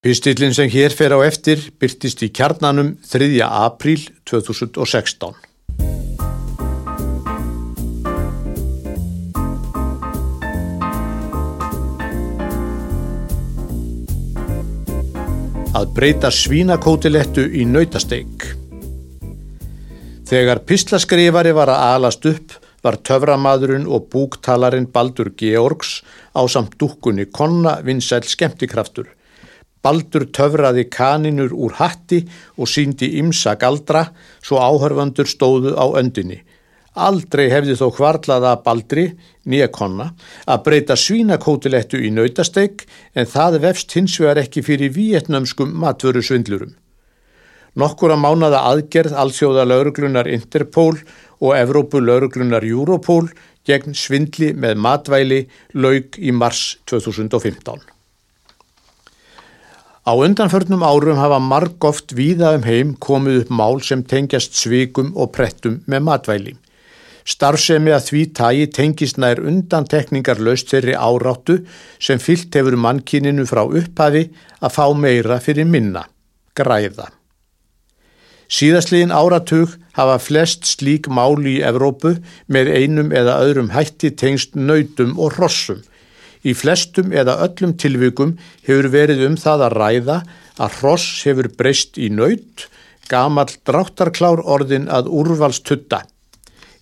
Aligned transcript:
Pistillin 0.00 0.54
sem 0.56 0.70
hér 0.72 0.94
fer 0.96 1.12
á 1.12 1.20
eftir 1.20 1.60
byrtist 1.76 2.22
í 2.24 2.30
kjarnanum 2.32 2.94
3. 3.04 3.26
apríl 3.44 4.06
2016. 4.24 5.34
Að 15.76 15.92
breyta 15.92 16.32
svínakótilettu 16.32 17.44
í 17.52 17.68
nautasteik. 17.68 18.48
Þegar 20.32 20.64
pislaskrifari 20.64 21.52
var 21.52 21.76
að 21.76 21.86
alast 21.90 22.24
upp 22.32 22.58
var 22.80 23.02
töframadurinn 23.04 23.84
og 23.84 24.08
búktalarinn 24.08 24.88
Baldur 24.88 25.34
Georgs 25.36 25.98
á 26.32 26.40
samt 26.48 26.80
dúkkunni 26.80 27.28
konna 27.28 27.82
vinsæl 27.84 28.24
skemmtikraftur. 28.24 29.19
Baldur 29.82 30.26
töfraði 30.36 30.86
kaninur 30.92 31.54
úr 31.56 31.76
hatti 31.78 32.20
og 32.58 32.68
síndi 32.68 33.14
imsa 33.20 33.56
galdra 33.60 34.06
svo 34.42 34.60
áhörfandur 34.60 35.28
stóðu 35.28 35.72
á 35.76 35.86
öndinni. 36.00 36.42
Aldrei 37.00 37.46
hefði 37.52 37.76
þó 37.78 37.86
hvarlaða 37.94 38.56
Baldri, 38.64 39.06
nýja 39.46 39.68
konna, 39.72 40.10
að 40.44 40.64
breyta 40.66 40.96
svínakótilettu 40.98 42.00
í 42.02 42.10
nautasteik 42.10 42.84
en 43.14 43.30
það 43.30 43.60
vefst 43.64 43.94
hins 43.94 44.16
vegar 44.20 44.42
ekki 44.42 44.64
fyrir 44.66 44.92
vietnamskum 44.96 45.70
matvöru 45.70 46.22
svindlurum. 46.22 46.74
Nokkur 47.78 48.10
að 48.10 48.22
mánada 48.24 48.64
aðgerð 48.66 49.14
allsjóða 49.14 49.68
lauruglunar 49.70 50.26
Interpol 50.26 50.98
og 51.38 51.54
Evrópu 51.54 52.02
lauruglunar 52.02 52.66
Europol 52.66 53.30
gegn 53.64 53.94
svindli 53.94 54.50
með 54.52 54.82
matvæli 54.82 55.40
laug 55.78 56.18
í 56.18 56.34
mars 56.34 56.80
2015. 56.90 57.99
Á 60.10 60.12
undanförnum 60.18 60.82
árum 60.82 61.18
hafa 61.22 61.38
marg 61.38 61.84
oft 61.86 62.10
víða 62.18 62.48
um 62.56 62.64
heim 62.66 62.88
komið 63.06 63.36
upp 63.40 63.50
mál 63.58 63.76
sem 63.88 64.00
tengjast 64.02 64.56
svikum 64.58 65.12
og 65.14 65.30
prettum 65.36 65.76
með 65.86 66.02
matvæli. 66.08 66.54
Starfsemi 67.30 67.92
að 67.94 68.08
því 68.08 68.22
tægi 68.38 68.64
tengist 68.74 69.20
nær 69.22 69.38
undantekningar 69.38 70.42
löst 70.42 70.72
þeirri 70.72 70.96
áráttu 70.98 71.60
sem 72.02 72.18
fyllt 72.18 72.58
hefur 72.58 72.74
mannkininu 72.86 73.46
frá 73.46 73.62
upphafi 73.62 74.24
að 74.58 74.74
fá 74.78 74.86
meira 75.04 75.38
fyrir 75.44 75.70
minna, 75.70 76.02
græða. 76.58 77.06
Síðastliðin 78.50 79.14
áratug 79.14 79.76
hafa 79.94 80.18
flest 80.18 80.66
slík 80.72 81.06
máli 81.06 81.60
í 81.60 81.62
Evrópu 81.70 82.16
með 82.50 82.74
einum 82.80 83.14
eða 83.14 83.38
öðrum 83.44 83.70
hætti 83.76 84.10
tengst 84.10 84.58
nautum 84.58 85.14
og 85.22 85.38
hrossum 85.38 85.84
Í 86.40 86.54
flestum 86.56 87.12
eða 87.12 87.36
öllum 87.44 87.74
tilvikum 87.76 88.36
hefur 88.64 88.88
verið 88.92 89.26
um 89.26 89.36
það 89.40 89.66
að 89.66 89.76
ræða 89.80 90.18
að 90.60 90.78
hross 90.80 91.24
hefur 91.26 91.50
breyst 91.56 91.98
í 92.00 92.08
naut, 92.12 92.68
gamal 93.10 93.48
dráttarklár 93.66 94.40
orðin 94.44 94.88
að 94.88 95.10
úrvalstutta. 95.12 96.04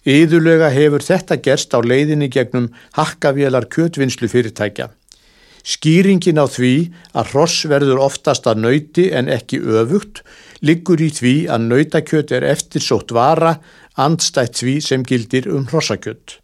Íðulega 0.08 0.70
hefur 0.72 1.02
þetta 1.04 1.40
gerst 1.42 1.74
á 1.74 1.82
leiðinni 1.82 2.30
gegnum 2.32 2.70
hakkavélar 2.96 3.66
kjötvinnslu 3.72 4.30
fyrirtækja. 4.30 4.92
Skýringin 5.68 6.40
á 6.40 6.46
því 6.48 6.72
að 7.12 7.34
hross 7.34 7.66
verður 7.68 8.00
oftast 8.06 8.46
að 8.48 8.62
nauti 8.62 9.08
en 9.12 9.28
ekki 9.28 9.58
öfugt 9.60 10.22
liggur 10.64 11.02
í 11.02 11.10
því 11.12 11.34
að 11.52 11.66
nautakjöt 11.66 12.32
er 12.38 12.46
eftirsótt 12.54 13.12
vara 13.12 13.58
andstætt 13.98 14.62
því 14.62 14.78
sem 14.86 15.04
gildir 15.04 15.50
um 15.50 15.66
hrossakjött. 15.68 16.38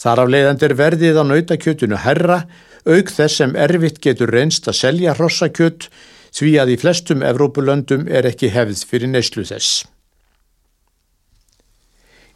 Þar 0.00 0.24
af 0.24 0.32
leiðandir 0.34 0.76
verðið 0.78 1.20
á 1.20 1.24
nautakjötunu 1.28 2.00
herra, 2.04 2.42
auk 2.88 3.12
þess 3.14 3.42
sem 3.42 3.56
erfitt 3.56 4.00
getur 4.02 4.32
reynst 4.32 4.68
að 4.68 4.80
selja 4.80 5.16
hrossakjött 5.18 5.88
því 6.32 6.52
að 6.62 6.74
í 6.74 6.78
flestum 6.80 7.24
Evrópulöndum 7.26 8.08
er 8.08 8.26
ekki 8.28 8.50
hefð 8.54 8.86
fyrir 8.88 9.12
neyslu 9.12 9.44
þess. 9.46 9.82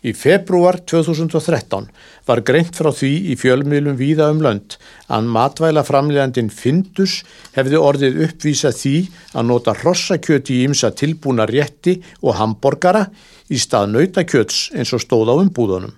Í 0.06 0.12
februar 0.14 0.76
2013 0.86 1.86
var 2.28 2.42
greint 2.46 2.76
frá 2.78 2.92
því 2.94 3.10
í 3.32 3.36
fjölmiðlum 3.40 3.96
víða 3.98 4.28
um 4.30 4.42
lönd 4.44 4.76
að 5.10 5.30
matvæla 5.34 5.82
framlegandin 5.88 6.50
Findus 6.52 7.22
hefði 7.56 7.80
orðið 7.80 8.20
uppvísa 8.28 8.70
því 8.76 8.94
að 9.32 9.48
nota 9.48 9.74
hrossakjöti 9.80 10.60
í 10.60 10.66
ymsa 10.68 10.92
tilbúna 10.94 11.48
rétti 11.50 11.96
og 12.22 12.36
hamborgara 12.38 13.06
í 13.50 13.58
stað 13.58 13.96
nautakjöts 13.96 14.68
eins 14.76 14.94
og 14.94 15.02
stóð 15.02 15.32
á 15.32 15.34
umbúðunum. 15.40 15.96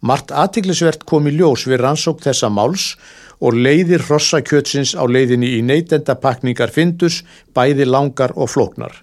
Mart 0.00 0.32
aðtiklisvert 0.32 1.04
kom 1.04 1.28
í 1.28 1.34
ljós 1.36 1.66
við 1.68 1.82
rannsók 1.82 2.22
þessa 2.24 2.48
máls 2.48 2.94
og 3.40 3.56
leiðir 3.56 4.04
hrossakjötsins 4.06 4.94
á 4.96 5.04
leiðinni 5.04 5.54
í 5.58 5.60
neytendapakningar 5.64 6.72
fyndus, 6.72 7.20
bæði 7.56 7.86
langar 7.88 8.32
og 8.36 8.48
flóknar. 8.52 8.94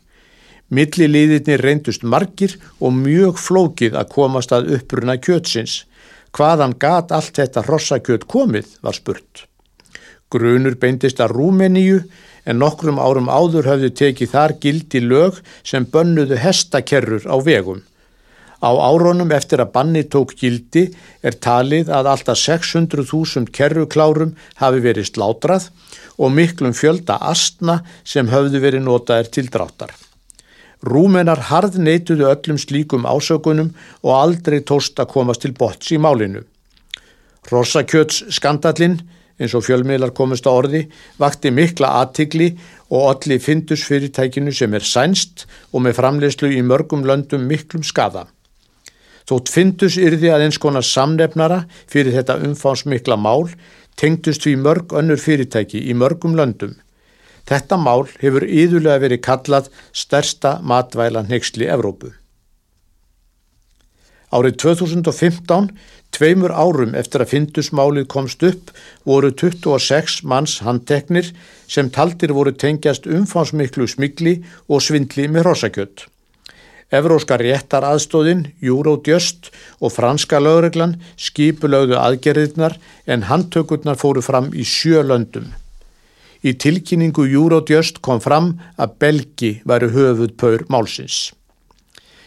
Milli 0.69 1.07
liðirni 1.07 1.57
reyndust 1.61 2.03
margir 2.03 2.57
og 2.81 2.95
mjög 2.97 3.37
flókið 3.39 3.95
að 3.95 4.09
komast 4.13 4.51
að 4.51 4.73
uppruna 4.77 5.15
kjötsins. 5.21 5.85
Hvaðan 6.35 6.75
gat 6.81 7.13
allt 7.15 7.37
þetta 7.39 7.63
hrossakjött 7.65 8.27
komið 8.27 8.73
var 8.83 8.97
spurt. 8.97 9.45
Grunur 10.33 10.75
beindist 10.75 11.21
að 11.23 11.37
Rúmeníu 11.37 12.01
en 12.47 12.59
nokkrum 12.59 12.99
árum 12.99 13.29
áður 13.31 13.69
höfðu 13.71 13.93
tekið 14.01 14.33
þar 14.33 14.55
gildi 14.63 15.01
lög 15.03 15.39
sem 15.63 15.87
bönnuðu 15.87 16.39
hestakerrur 16.41 17.23
á 17.31 17.35
vegum. 17.39 17.85
Á 18.57 18.73
áronum 18.73 19.29
eftir 19.35 19.61
að 19.61 19.73
banni 19.75 20.01
tók 20.09 20.33
gildi 20.39 20.87
er 21.21 21.37
talið 21.37 21.91
að 21.93 22.09
alltaf 22.13 22.39
600.000 22.41 23.51
kerruklárum 23.53 24.33
hafi 24.57 24.81
verið 24.81 25.11
slátrað 25.11 25.69
og 26.17 26.33
miklum 26.33 26.73
fjölda 26.73 27.19
astna 27.21 27.83
sem 28.03 28.29
höfðu 28.31 28.61
verið 28.63 28.85
notaðir 28.87 29.29
til 29.29 29.51
dráttar. 29.53 29.93
Rúmenar 30.81 31.41
harð 31.49 31.77
neituðu 31.81 32.25
öllum 32.29 32.57
slíkum 32.61 33.05
ásökunum 33.05 33.73
og 34.01 34.13
aldrei 34.13 34.59
tóst 34.61 34.97
að 34.97 35.11
komast 35.13 35.45
til 35.45 35.53
bots 35.57 35.93
í 35.93 35.97
málinu. 36.01 36.41
Rossakjöts 37.51 38.25
skandallinn, 38.33 38.99
eins 39.37 39.53
og 39.53 39.65
fjölmiðlar 39.65 40.13
komist 40.17 40.49
á 40.49 40.51
orði, 40.51 40.87
vakti 41.21 41.53
mikla 41.53 41.93
aðtigli 42.01 42.55
og 42.89 43.05
allir 43.11 43.41
fyndus 43.41 43.85
fyrirtækinu 43.85 44.53
sem 44.53 44.73
er 44.73 44.85
sænst 44.85 45.45
og 45.71 45.85
með 45.85 45.99
framlegslu 46.01 46.49
í 46.57 46.65
mörgum 46.65 47.05
löndum 47.05 47.45
miklum 47.49 47.85
skada. 47.85 48.25
Þótt 49.27 49.51
fyndus 49.51 49.97
yrði 49.99 50.29
að 50.31 50.45
eins 50.45 50.59
konar 50.63 50.85
samnefnara 50.87 51.63
fyrir 51.91 52.15
þetta 52.15 52.37
umfánsmikla 52.47 53.17
mál 53.19 53.49
tengdust 53.99 54.45
við 54.47 54.61
mörg 54.63 54.93
önnur 54.95 55.19
fyrirtæki 55.19 55.81
í 55.89 55.95
mörgum 55.97 56.37
löndum. 56.37 56.77
Þetta 57.47 57.79
mál 57.79 58.05
hefur 58.21 58.45
yðurlega 58.47 59.03
verið 59.03 59.23
kallað 59.27 59.69
stærsta 59.95 60.57
matvæla 60.63 61.25
neyksli 61.27 61.67
Evrópu. 61.67 62.13
Árið 64.27 64.57
2015, 64.59 65.69
tveimur 66.11 66.51
árum 66.51 66.95
eftir 66.99 67.23
að 67.23 67.31
fyndusmálið 67.31 68.09
komst 68.11 68.43
upp, 68.43 68.73
voru 69.07 69.31
26 69.31 70.19
manns 70.27 70.57
handteknir 70.67 71.31
sem 71.67 71.87
taldir 71.95 72.35
voru 72.35 72.51
tengjast 72.51 73.07
umfánsmiklu 73.07 73.87
smigli 73.87 74.41
og 74.67 74.83
svindli 74.83 75.29
með 75.31 75.47
hrossakjött. 75.47 76.07
Evróska 76.87 77.35
réttar 77.35 77.83
aðstóðin, 77.83 78.45
Eurodjöst 78.63 79.49
og 79.83 79.91
franska 79.91 80.39
lögreglan 80.39 80.93
skipulögðu 81.19 81.97
aðgerðirnar 81.99 82.77
en 83.11 83.25
handtökurnar 83.27 83.99
fóru 83.99 84.23
fram 84.23 84.53
í 84.55 84.63
sjö 84.63 85.03
löndum. 85.03 85.49
Í 86.47 86.53
tilkynningu 86.55 87.25
Eurodjöst 87.27 87.99
kom 87.99 88.21
fram 88.23 88.53
að 88.79 88.93
Belgi 89.03 89.51
væri 89.67 89.89
höfuð 89.91 90.37
pör 90.39 90.63
málsins. 90.71 91.33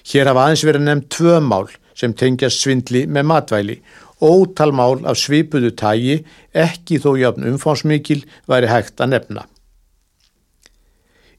Hér 0.05 0.29
hafa 0.29 0.45
aðeins 0.45 0.67
verið 0.69 0.85
nefnt 0.85 1.09
tvö 1.17 1.39
mál 1.41 1.71
sem 1.97 2.13
tengjast 2.13 2.61
svindli 2.61 3.07
með 3.09 3.29
matvæli. 3.33 3.79
Ótal 4.21 4.75
mál 4.77 5.01
af 5.09 5.17
svipuðu 5.17 5.73
tægi, 5.73 6.19
ekki 6.53 7.01
þó 7.01 7.15
jafn 7.17 7.49
umfánsmikil, 7.49 8.27
væri 8.45 8.69
hægt 8.69 9.01
að 9.01 9.15
nefna. 9.15 9.47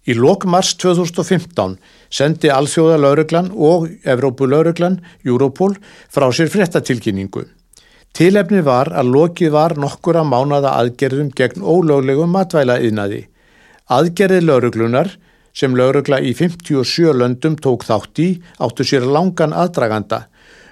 Í 0.10 0.16
lokmars 0.18 0.74
2015 0.82 1.76
sendi 2.10 2.50
Alþjóða 2.50 2.98
lauruglan 2.98 3.52
og 3.54 3.90
Evrópu 4.02 4.48
lauruglan, 4.50 4.98
Europol, 5.26 5.76
frá 6.10 6.26
sér 6.34 6.50
fréttatilkynningu. 6.50 7.46
Tilefni 8.18 8.64
var 8.66 8.90
að 8.98 9.12
lokið 9.14 9.54
var 9.54 9.78
nokkura 9.80 10.24
mánada 10.28 10.74
aðgerðum 10.80 11.30
gegn 11.38 11.62
ólöglegum 11.62 12.34
matvæla 12.34 12.80
yðnaði. 12.82 13.28
Aðgerði 13.94 14.42
lauruglunar, 14.42 15.14
sem 15.54 15.76
laurugla 15.76 16.18
í 16.24 16.34
57 16.34 17.14
löndum 17.22 17.56
tók 17.60 17.86
þátt 17.86 18.20
í, 18.24 18.30
áttu 18.60 18.88
sér 18.88 19.06
langan 19.06 19.54
aðdraganda. 19.54 20.26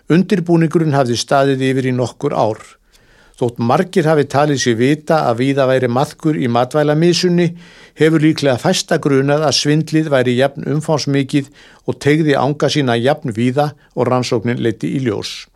Undirbúningurinn 0.10 0.98
hafði 0.98 1.20
staðið 1.22 1.66
yfir 1.70 1.92
í 1.92 1.96
nokkur 1.96 2.34
ár. 2.34 2.79
Þótt 3.40 3.60
margir 3.64 4.08
hafi 4.10 4.26
talið 4.28 4.58
sér 4.60 4.74
vita 4.76 5.18
að 5.30 5.38
viða 5.40 5.66
væri 5.70 5.88
maðkur 5.96 6.36
í 6.36 6.50
matvælamisunni 6.52 7.46
hefur 8.00 8.24
líklega 8.26 8.60
fæsta 8.60 8.98
grunað 9.00 9.46
að 9.48 9.56
svindlið 9.56 10.10
væri 10.12 10.34
jafn 10.36 10.68
umfánsmikið 10.74 11.48
og 11.88 12.02
tegði 12.04 12.36
ánga 12.36 12.68
sína 12.74 12.98
jafn 13.00 13.32
viða 13.38 13.70
og 13.96 14.10
rannsóknin 14.12 14.60
leiti 14.60 14.92
í 14.98 15.00
ljós. 15.06 15.48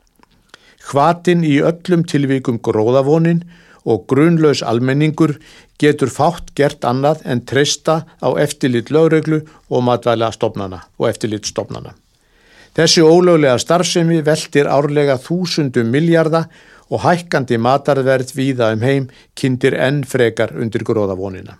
Hvatin 0.88 1.44
í 1.44 1.58
öllum 1.60 2.06
tilvíkum 2.08 2.62
gróðavonin 2.64 3.44
og 3.84 4.06
grunlaus 4.08 4.64
almenningur 4.64 5.36
getur 5.84 6.12
fátt 6.12 6.54
gert 6.56 6.88
annað 6.88 7.26
en 7.28 7.44
treysta 7.44 7.98
á 8.24 8.30
eftirlit 8.40 8.96
lögreglu 8.96 9.42
og 9.68 9.84
matvæla 9.90 10.32
stofnana 10.32 10.86
og 10.96 11.10
eftirlit 11.12 11.52
stofnana. 11.52 11.98
Þessi 12.74 13.04
ólöglega 13.06 13.60
starfsemi 13.62 14.24
veldir 14.26 14.66
árlega 14.66 15.20
þúsundum 15.22 15.92
miljarda 15.94 16.48
og 16.90 17.04
hækkandi 17.04 17.60
matarverð 17.62 18.34
víða 18.34 18.72
um 18.74 18.82
heim 18.82 19.06
kindir 19.38 19.78
enn 19.78 20.02
frekar 20.10 20.56
undir 20.58 20.86
gróðavonina. 20.88 21.60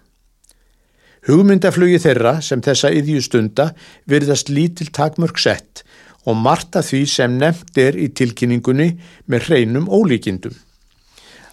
Hugmyndaflugi 1.24 2.02
þeirra 2.04 2.40
sem 2.44 2.62
þessa 2.66 2.90
yðjustunda 2.92 3.70
virðast 4.10 4.50
lítil 4.50 4.90
takmörg 4.92 5.38
sett 5.40 5.86
og 6.26 6.36
marta 6.40 6.82
því 6.84 7.06
sem 7.08 7.38
nefnt 7.40 7.78
er 7.80 7.96
í 7.96 8.10
tilkynningunni 8.10 8.90
með 9.30 9.48
hreinum 9.48 9.88
ólíkindum. 9.88 10.56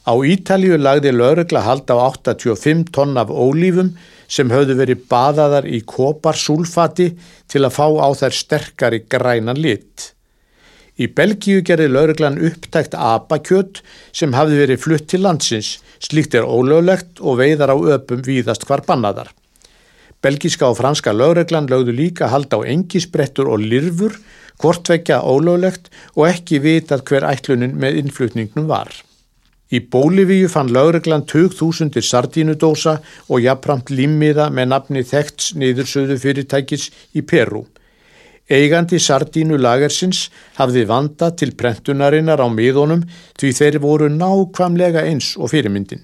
Á 0.09 0.17
Ítalju 0.17 0.79
lagði 0.81 1.13
lögregla 1.13 1.61
hald 1.67 1.91
á 1.93 1.97
85 2.01 2.89
tonn 2.95 3.19
af 3.21 3.29
ólífum 3.29 3.93
sem 4.31 4.49
höfðu 4.49 4.79
verið 4.79 5.03
baðaðar 5.11 5.67
í 5.69 5.83
koparsúlfati 5.85 7.11
til 7.51 7.67
að 7.67 7.75
fá 7.77 7.87
á 8.01 8.09
þær 8.17 8.37
sterkari 8.39 9.03
grænan 9.13 9.61
lit. 9.61 10.15
Í 11.01 11.09
Belgíu 11.17 11.61
gerði 11.65 11.91
lögreglan 11.93 12.41
upptækt 12.49 12.97
apakjött 12.97 13.83
sem 14.13 14.33
hafði 14.37 14.63
verið 14.63 14.81
flutt 14.85 15.07
til 15.13 15.21
landsins, 15.25 15.79
slíkt 16.01 16.37
er 16.37 16.49
ólöglegt 16.49 17.21
og 17.21 17.39
veiðar 17.41 17.73
á 17.73 17.77
öpum 17.97 18.25
víðast 18.25 18.65
hvar 18.69 18.85
bannaðar. 18.89 19.29
Belgíska 20.21 20.69
og 20.69 20.77
franska 20.81 21.13
lögreglan 21.17 21.69
lögðu 21.69 21.97
líka 21.97 22.29
hald 22.33 22.53
á 22.53 22.61
engisbrettur 22.65 23.53
og 23.53 23.65
lirfur, 23.65 24.17
hvortvekja 24.61 25.21
ólöglegt 25.25 25.93
og 26.17 26.29
ekki 26.29 26.61
vitað 26.65 27.05
hver 27.09 27.29
ætlunin 27.29 27.77
með 27.81 28.03
innflutningnum 28.03 28.69
var. 28.69 28.93
Í 29.71 29.79
Bólivíu 29.87 30.49
fann 30.51 30.73
lögreglan 30.75 31.23
2000 31.31 32.03
sardínudósa 32.03 32.97
og 33.29 33.45
jafnframt 33.45 33.93
límiða 33.95 34.49
með 34.51 34.73
nafni 34.73 35.05
þekkts 35.07 35.53
niðursöðu 35.55 36.17
fyrirtækis 36.19 36.89
í 37.15 37.23
Peru. 37.23 37.63
Eigandi 38.51 38.99
sardínu 38.99 39.61
lagersins 39.63 40.25
hafði 40.59 40.83
vanda 40.91 41.31
til 41.39 41.53
prentunarinnar 41.55 42.43
á 42.43 42.51
miðunum 42.51 43.05
því 43.39 43.53
þeir 43.61 43.79
voru 43.85 44.09
nákvamlega 44.11 45.07
eins 45.07 45.37
og 45.39 45.53
fyrirmyndin. 45.55 46.03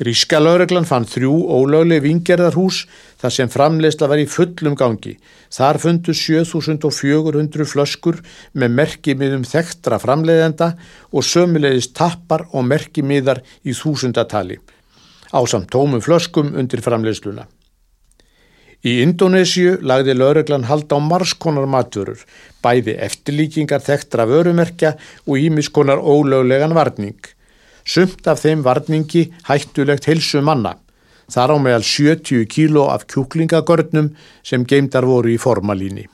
Gríska 0.00 0.38
lögreglan 0.40 0.86
fann 0.88 1.04
þrjú 1.04 1.34
ólögleg 1.52 2.00
vingerðarhús 2.06 2.86
þar 3.20 3.34
sem 3.34 3.50
framleysla 3.52 4.08
var 4.08 4.22
í 4.22 4.24
fullum 4.32 4.72
gangi. 4.78 5.18
Þar 5.52 5.78
fundu 5.82 6.14
7400 6.16 7.68
flöskur 7.68 8.22
með 8.56 8.76
merkimiðum 8.78 9.44
þekktra 9.44 9.98
framleiðenda 10.00 10.70
og 11.12 11.26
sömulegist 11.28 11.92
tappar 11.98 12.46
og 12.50 12.64
merkimiðar 12.70 13.42
í 13.60 13.76
þúsundatali 13.76 14.56
á 15.30 15.40
samt 15.46 15.68
tómum 15.70 16.02
flöskum 16.02 16.54
undir 16.58 16.80
framleysluna. 16.82 17.44
Í 18.80 19.02
Indonésiu 19.04 19.76
lagði 19.84 20.14
lögreglan 20.16 20.64
hald 20.64 20.88
á 20.88 20.96
marskonar 20.96 21.68
matvörur, 21.68 22.22
bæði 22.64 22.96
eftirlíkingar 23.04 23.84
þekktra 23.84 24.24
vörumerkja 24.30 24.94
og 25.26 25.36
ímiskonar 25.36 26.00
ólöglegan 26.00 26.72
varning. 26.72 27.20
Sumt 27.84 28.26
af 28.30 28.42
þeim 28.44 28.62
varningi 28.66 29.26
hættulegt 29.48 30.08
helsu 30.10 30.42
manna. 30.44 30.76
Þar 31.30 31.54
á 31.54 31.56
meðal 31.62 31.84
70 31.86 32.46
kíló 32.50 32.88
af 32.90 33.06
kjúklingagörnum 33.10 34.14
sem 34.42 34.64
geimdar 34.66 35.06
voru 35.06 35.30
í 35.30 35.38
formalíni. 35.38 36.08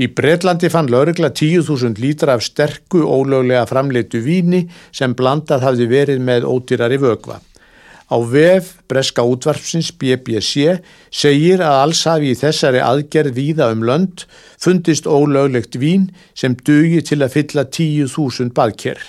Í 0.00 0.08
Breitlandi 0.08 0.70
fann 0.72 0.88
laurugla 0.90 1.28
10.000 1.36 2.00
lítra 2.00 2.36
af 2.38 2.44
sterku 2.46 3.02
ólöglega 3.04 3.66
framleitu 3.68 4.22
víni 4.24 4.64
sem 4.94 5.14
blandað 5.14 5.66
hafði 5.66 5.88
verið 5.90 6.22
með 6.24 6.46
ódýrari 6.48 6.98
vögva. 7.02 7.40
Á 8.12 8.16
vef 8.28 8.74
Breska 8.88 9.24
útvarpsins 9.24 9.92
BBC 9.96 10.78
segir 11.12 11.62
að 11.64 11.78
alls 11.84 12.02
hafi 12.08 12.32
í 12.32 12.38
þessari 12.38 12.80
aðgerð 12.84 13.36
víða 13.36 13.70
um 13.72 13.84
lönd 13.88 14.24
fundist 14.60 15.08
ólöglegt 15.08 15.78
vín 15.80 16.10
sem 16.34 16.56
dugi 16.56 17.00
til 17.08 17.22
að 17.22 17.36
fylla 17.36 17.64
10.000 17.68 18.52
baðkerr 18.56 19.00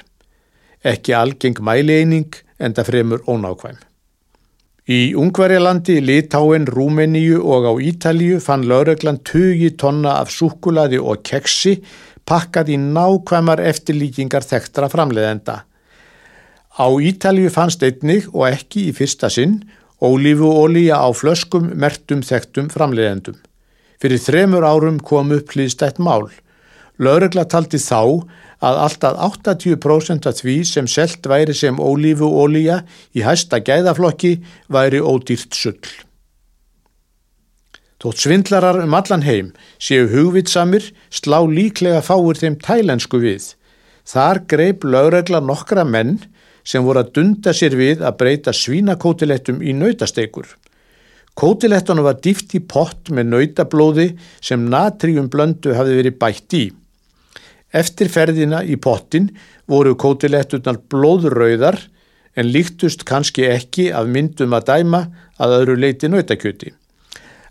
ekki 0.83 1.15
algeng 1.15 1.59
mælieining 1.63 2.35
en 2.59 2.75
það 2.75 2.89
fremur 2.89 3.25
ónákvæm. 3.27 3.77
Í 4.83 5.13
Ungverjalandi, 5.15 6.01
Litáin, 6.03 6.65
Rúmeníu 6.67 7.39
og 7.39 7.69
á 7.71 7.73
Ítalíu 7.79 8.41
fann 8.43 8.65
lauröglan 8.67 9.21
20 9.23 9.77
tonna 9.79 10.17
af 10.19 10.27
súkulaði 10.27 10.99
og 10.99 11.23
keksi 11.23 11.77
pakkað 12.27 12.73
í 12.75 12.77
nákvæmar 12.81 13.63
eftirlíkingar 13.63 14.43
þektra 14.43 14.89
framleiðenda. 14.91 15.63
Á 16.75 16.87
Ítalíu 16.99 17.47
fannst 17.53 17.83
einnig 17.83 18.27
og 18.33 18.49
ekki 18.49 18.89
í 18.89 18.95
fyrsta 18.97 19.31
sinn 19.31 19.61
ólífuólíja 20.03 20.99
á 20.99 21.07
flöskum 21.15 21.71
mertum 21.79 22.19
þektum 22.19 22.67
framleiðendum. 22.73 23.39
Fyrir 24.03 24.19
þremur 24.19 24.67
árum 24.67 24.99
kom 24.99 25.31
upp 25.31 25.55
hlýðstætt 25.55 26.01
mál. 26.03 26.27
Laurögla 27.01 27.47
taldi 27.49 27.79
þá 27.81 28.21
að 28.63 28.79
alltaf 28.85 29.19
80% 29.41 30.27
af 30.29 30.39
því 30.39 30.57
sem 30.67 30.87
selt 30.87 31.25
væri 31.27 31.55
sem 31.57 31.79
ólífu 31.81 32.29
ólíja 32.29 32.83
í 33.17 33.23
hæsta 33.25 33.59
gæðaflokki 33.65 34.37
væri 34.71 35.01
ódýrt 35.01 35.57
sull. 35.57 35.79
Þótt 38.03 38.19
svindlarar 38.19 38.81
um 38.83 38.93
allan 38.97 39.23
heim 39.23 39.53
séu 39.79 40.09
hugvitsamir 40.11 40.89
slá 41.07 41.39
líklega 41.47 42.01
fáir 42.03 42.35
þeim 42.39 42.57
tælensku 42.59 43.21
við. 43.23 43.53
Þar 44.03 44.41
greip 44.51 44.83
lögregla 44.83 45.39
nokkra 45.39 45.85
menn 45.87 46.19
sem 46.67 46.83
voru 46.83 46.99
að 46.99 47.13
dunda 47.15 47.53
sér 47.55 47.77
við 47.79 48.03
að 48.03 48.17
breyta 48.19 48.53
svínakótilettum 48.55 49.63
í 49.63 49.73
nautasteikur. 49.75 50.45
Kótilettunum 51.33 52.05
var 52.05 52.19
dýft 52.21 52.53
í 52.53 52.61
pott 52.61 53.09
með 53.09 53.31
nautablóði 53.31 54.11
sem 54.43 54.67
natrium 54.69 55.31
blöndu 55.31 55.73
hafi 55.73 55.95
verið 55.97 56.19
bætt 56.19 56.59
í. 56.59 56.65
Eftir 57.73 58.11
ferðina 58.13 58.61
í 58.63 58.77
pottin 58.77 59.31
voru 59.69 59.95
kótiletturnar 59.97 60.77
blóðröðar 60.93 61.79
en 62.37 62.49
líktust 62.53 63.05
kannski 63.09 63.47
ekki 63.49 63.89
af 63.93 64.09
myndum 64.09 64.53
að 64.53 64.69
dæma 64.69 65.03
að 65.41 65.57
öðru 65.59 65.77
leiti 65.81 66.09
nautakjöti. 66.09 66.73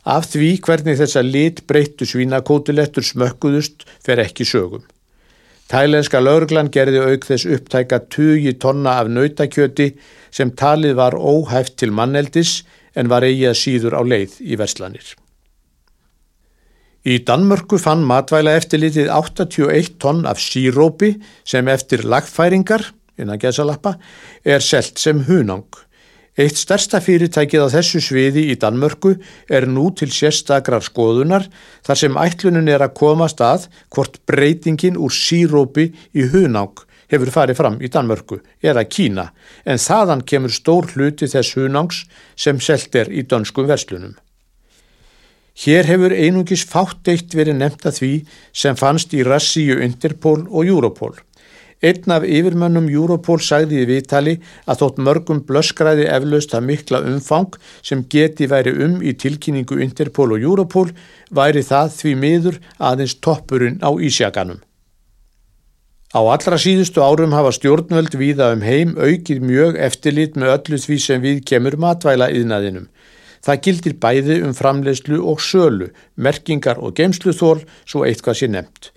Af 0.03 0.33
því 0.33 0.57
hvernig 0.67 0.99
þessa 0.99 1.23
lit 1.23 1.63
breyttu 1.71 2.07
svínakótilettur 2.11 3.07
smökkuðust 3.07 3.87
fer 4.03 4.23
ekki 4.23 4.47
sögum. 4.47 4.83
Tælenska 5.71 6.21
laurglan 6.21 6.71
gerði 6.75 7.01
auk 7.07 7.27
þess 7.27 7.47
upptæka 7.57 8.03
20 8.13 8.59
tonna 8.63 8.99
af 9.01 9.11
nautakjöti 9.11 9.93
sem 10.31 10.51
talið 10.59 10.99
var 10.99 11.17
óhæft 11.17 11.79
til 11.79 11.95
manneldis 11.95 12.61
en 12.99 13.09
var 13.09 13.25
eigi 13.25 13.47
að 13.49 13.61
síður 13.63 13.99
á 13.99 14.03
leið 14.03 14.39
í 14.43 14.59
verslanir. 14.61 15.15
Í 17.03 17.17
Danmörku 17.27 17.81
fann 17.83 18.05
matvæla 18.07 18.53
eftirlitið 18.61 19.09
81 19.11 19.97
tonn 19.99 20.21
af 20.31 20.39
sírópi 20.39 21.17
sem 21.43 21.67
eftir 21.67 22.05
lagfæringar, 22.07 22.85
innan 23.19 23.41
gesalappa, 23.43 23.97
er 24.47 24.63
selt 24.63 25.03
sem 25.03 25.25
hunang. 25.27 25.67
Eitt 26.39 26.57
stærsta 26.57 27.03
fyrirtækið 27.03 27.67
á 27.67 27.69
þessu 27.75 27.99
sviði 28.07 28.47
í 28.55 28.57
Danmörku 28.57 29.17
er 29.51 29.67
nú 29.67 29.91
til 29.99 30.09
sérstakrar 30.15 30.87
skoðunar 30.87 31.51
þar 31.83 32.03
sem 32.05 32.23
ætlunin 32.23 32.71
er 32.71 32.87
að 32.87 32.95
komast 33.03 33.43
að 33.43 33.67
hvort 33.93 34.23
breytingin 34.31 34.97
úr 34.97 35.13
sírópi 35.13 35.91
í 36.15 36.31
hunang 36.31 36.87
hefur 37.13 37.35
farið 37.35 37.59
fram 37.59 37.83
í 37.83 37.91
Danmörku 37.93 38.41
eða 38.63 38.87
Kína 38.89 39.33
en 39.67 39.83
þaðan 39.83 40.23
kemur 40.23 40.55
stór 40.55 40.95
hluti 40.95 41.29
þess 41.29 41.59
hunangs 41.59 42.05
sem 42.39 42.63
selt 42.63 42.95
er 42.95 43.11
í 43.11 43.27
dönskum 43.27 43.67
verslunum. 43.69 44.15
Hér 45.53 45.85
hefur 45.85 46.15
einungis 46.17 46.65
fátt 46.65 47.09
eitt 47.13 47.35
verið 47.37 47.59
nefnt 47.61 47.85
að 47.89 47.99
því 47.99 48.13
sem 48.57 48.79
fannst 48.79 49.13
í 49.13 49.21
Rassíu, 49.27 49.77
Interpol 49.85 50.47
og 50.49 50.65
Europol. 50.65 51.13
Einn 51.83 52.15
af 52.15 52.23
yfirmönnum 52.23 52.87
Europol 52.89 53.41
sagði 53.43 53.83
í 53.83 53.87
viðtali 53.91 54.37
að 54.71 54.83
þótt 54.85 55.01
mörgum 55.03 55.41
blöskræði 55.49 56.07
eflaust 56.15 56.55
að 56.55 56.69
mikla 56.69 57.01
umfang 57.11 57.57
sem 57.83 58.05
geti 58.09 58.47
væri 58.47 58.73
um 58.87 59.01
í 59.03 59.17
tilkynningu 59.19 59.81
Interpol 59.83 60.31
og 60.37 60.45
Europol 60.47 60.93
væri 61.35 61.65
það 61.67 61.97
því 61.99 62.13
miður 62.23 62.61
aðeins 62.79 63.17
toppurinn 63.19 63.83
á 63.83 63.91
Ísjaganum. 63.99 64.63
Á 66.13 66.21
allra 66.21 66.59
síðustu 66.61 67.03
árum 67.03 67.33
hafa 67.35 67.51
stjórnvöld 67.57 68.15
viða 68.21 68.53
um 68.55 68.63
heim 68.63 68.95
aukið 69.01 69.43
mjög 69.43 69.79
eftirlit 69.81 70.37
með 70.37 70.55
öllu 70.55 70.81
því 70.85 70.99
sem 71.01 71.23
við 71.25 71.43
kemur 71.49 71.79
matvæla 71.81 72.31
yðnaðinum. 72.31 72.87
Það 73.43 73.63
gildir 73.67 73.95
bæði 73.99 74.41
um 74.47 74.55
framleiðslu 74.55 75.19
og 75.27 75.41
sölu, 75.43 75.91
merkingar 76.15 76.79
og 76.79 76.95
geimsluþól 76.99 77.65
svo 77.85 78.05
eitthvað 78.07 78.39
sé 78.39 78.49
nefnt. 78.51 78.93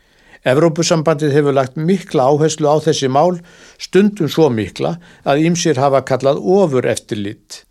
Evrópusambandið 0.46 1.34
hefur 1.34 1.56
lagt 1.58 1.78
mikla 1.78 2.28
áherslu 2.30 2.70
á 2.70 2.78
þessi 2.86 3.10
mál, 3.10 3.40
stundum 3.82 4.30
svo 4.30 4.52
mikla 4.54 5.00
að 5.26 5.42
ýmsir 5.50 5.82
hafa 5.82 6.04
kallað 6.06 6.44
ofur 6.58 6.86
eftirlit. 6.86 7.64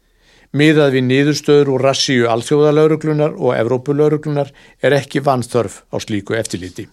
Miðað 0.54 0.98
við 0.98 1.06
niðurstöður 1.06 1.70
úr 1.76 1.86
rassíu 1.86 2.26
alþjóðalauruglunar 2.30 3.38
og 3.38 3.54
Evrópulauruglunar 3.54 4.50
er 4.82 4.98
ekki 4.98 5.22
vanþörf 5.22 5.82
á 5.94 5.96
slíku 6.02 6.34
eftirliti. 6.38 6.88